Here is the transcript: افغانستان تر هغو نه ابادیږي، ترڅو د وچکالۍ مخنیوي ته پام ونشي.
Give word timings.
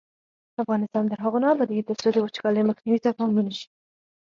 افغانستان 0.63 1.03
تر 1.11 1.17
هغو 1.25 1.37
نه 1.43 1.47
ابادیږي، 1.53 1.83
ترڅو 1.89 2.07
د 2.13 2.17
وچکالۍ 2.25 2.61
مخنیوي 2.69 2.99
ته 3.03 3.09
پام 3.17 3.29
ونشي. 3.33 3.67